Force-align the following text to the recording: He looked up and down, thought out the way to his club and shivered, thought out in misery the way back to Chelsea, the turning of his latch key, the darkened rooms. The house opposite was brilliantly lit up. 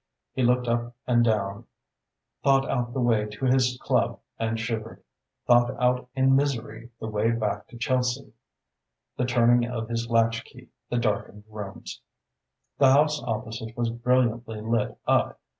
He 0.33 0.41
looked 0.41 0.67
up 0.67 0.95
and 1.05 1.23
down, 1.23 1.67
thought 2.43 2.67
out 2.67 2.91
the 2.91 2.99
way 2.99 3.27
to 3.33 3.45
his 3.45 3.77
club 3.83 4.19
and 4.39 4.59
shivered, 4.59 5.03
thought 5.45 5.79
out 5.79 6.09
in 6.15 6.35
misery 6.35 6.89
the 6.99 7.05
way 7.07 7.29
back 7.29 7.67
to 7.67 7.77
Chelsea, 7.77 8.33
the 9.15 9.25
turning 9.25 9.69
of 9.69 9.89
his 9.89 10.09
latch 10.09 10.43
key, 10.43 10.69
the 10.89 10.97
darkened 10.97 11.43
rooms. 11.47 12.01
The 12.79 12.89
house 12.91 13.21
opposite 13.21 13.77
was 13.77 13.91
brilliantly 13.91 14.59
lit 14.61 14.97
up. 15.05 15.39